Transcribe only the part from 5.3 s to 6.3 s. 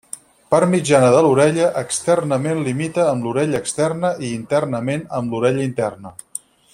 l'orella interna.